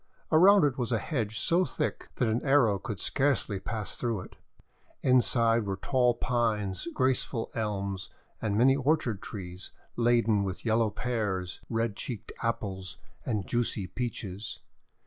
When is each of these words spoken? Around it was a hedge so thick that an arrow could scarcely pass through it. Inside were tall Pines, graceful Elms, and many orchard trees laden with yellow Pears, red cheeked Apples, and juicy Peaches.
Around 0.31 0.63
it 0.63 0.77
was 0.79 0.91
a 0.91 0.97
hedge 0.97 1.37
so 1.37 1.63
thick 1.63 2.09
that 2.15 2.27
an 2.27 2.41
arrow 2.43 2.79
could 2.79 2.99
scarcely 2.99 3.59
pass 3.59 3.97
through 3.97 4.21
it. 4.21 4.35
Inside 5.03 5.67
were 5.67 5.75
tall 5.77 6.15
Pines, 6.15 6.87
graceful 6.91 7.51
Elms, 7.53 8.09
and 8.41 8.57
many 8.57 8.75
orchard 8.75 9.21
trees 9.21 9.71
laden 9.95 10.43
with 10.43 10.65
yellow 10.65 10.89
Pears, 10.89 11.59
red 11.69 11.95
cheeked 11.95 12.31
Apples, 12.41 12.97
and 13.27 13.45
juicy 13.45 13.85
Peaches. 13.85 14.61